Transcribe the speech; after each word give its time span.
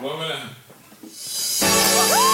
Vamos 0.00 0.28
né? 0.28 0.34
lá. 2.10 2.33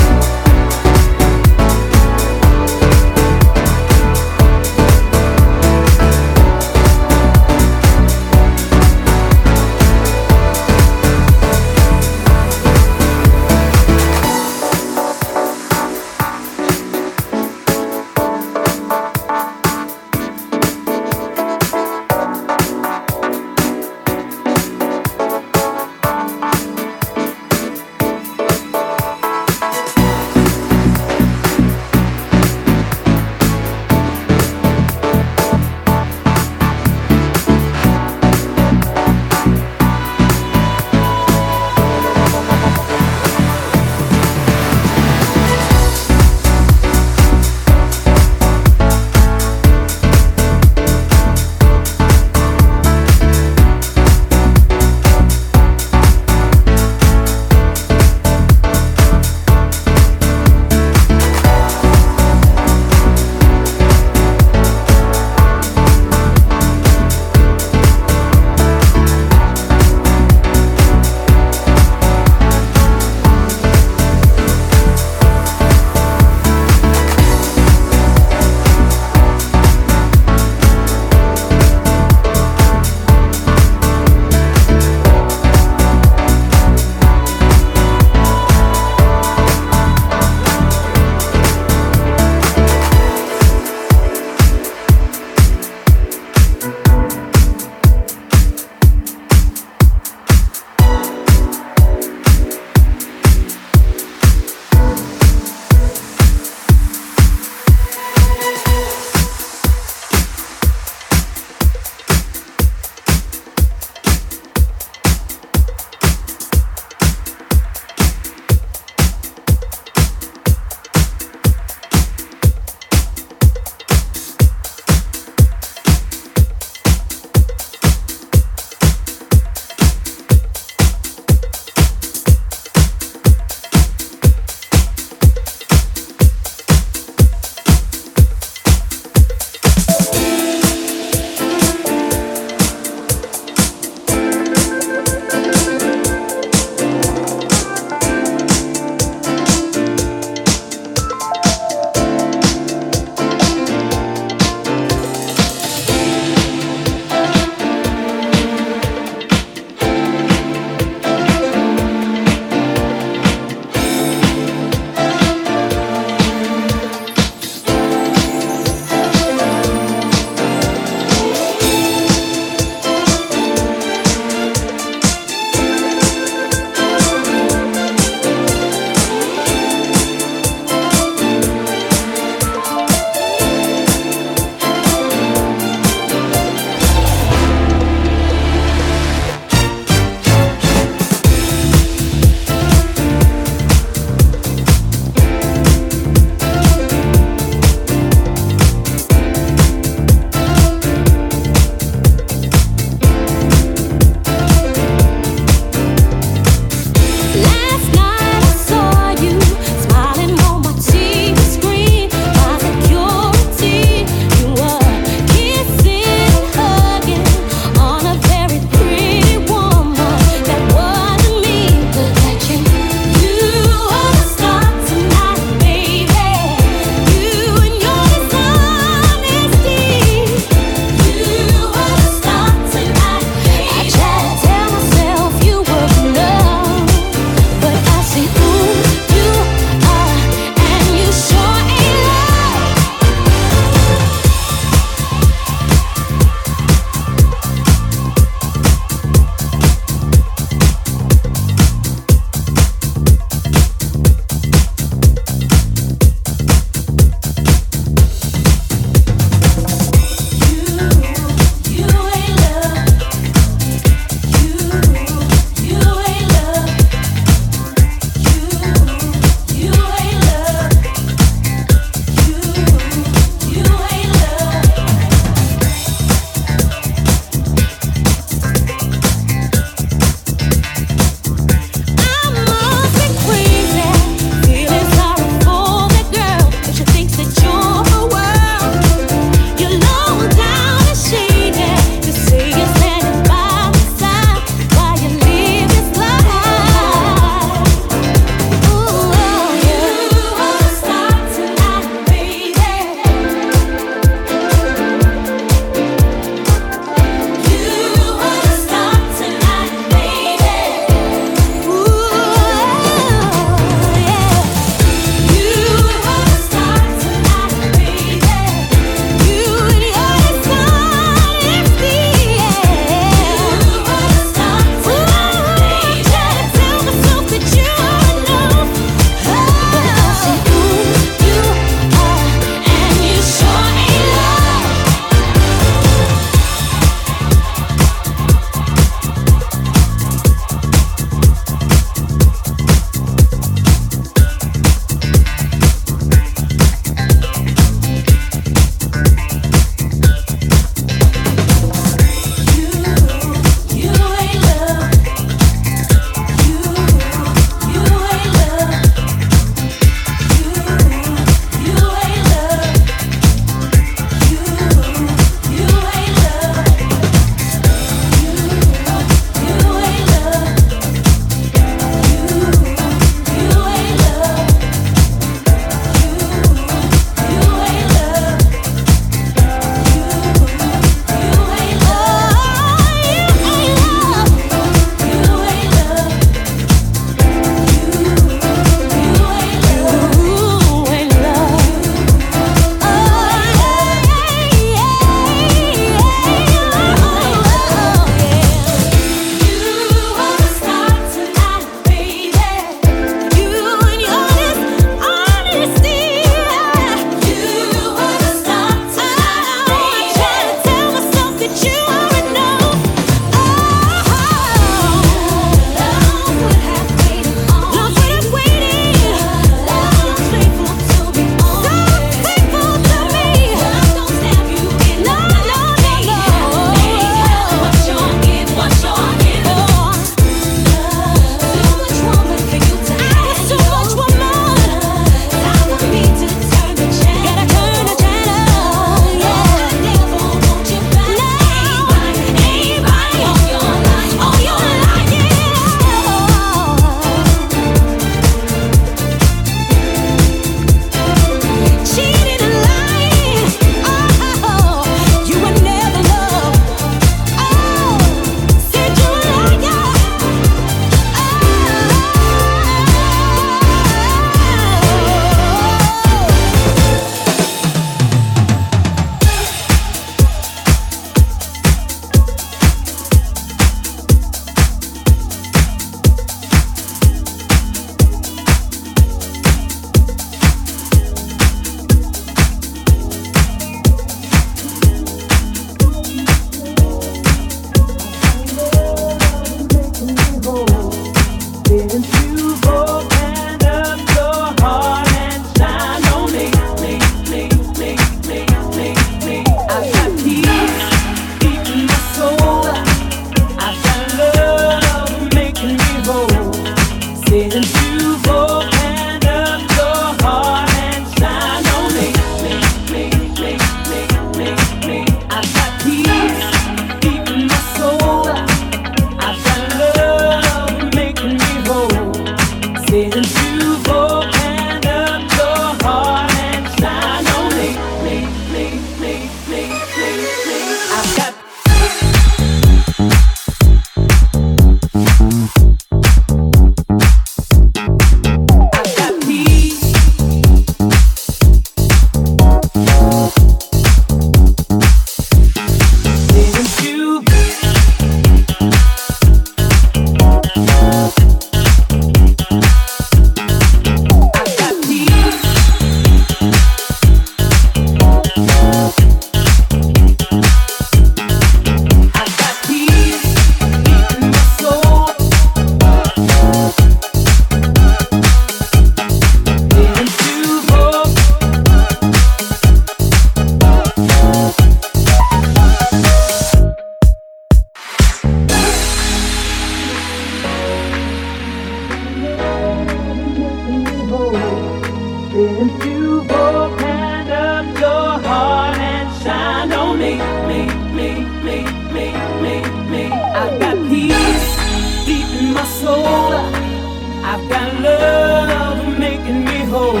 I've 597.28 597.48
got 597.48 597.80
love 597.80 598.98
making 599.00 599.44
me 599.44 599.58
whole. 599.64 600.00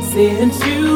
Since 0.00 0.64
you 0.64 0.95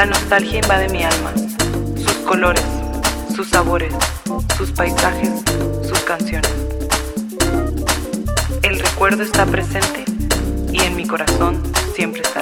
La 0.00 0.06
nostalgia 0.06 0.60
invade 0.60 0.88
mi 0.88 1.02
alma, 1.02 1.30
sus 1.94 2.14
colores, 2.26 2.64
sus 3.36 3.50
sabores, 3.50 3.92
sus 4.56 4.72
paisajes, 4.72 5.28
sus 5.86 5.98
canciones. 6.00 6.50
El 8.62 8.78
recuerdo 8.78 9.22
está 9.22 9.44
presente 9.44 10.06
y 10.72 10.80
en 10.80 10.96
mi 10.96 11.06
corazón 11.06 11.62
siempre 11.94 12.22
estarás. 12.22 12.39